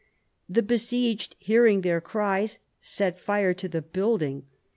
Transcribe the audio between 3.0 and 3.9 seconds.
fire to the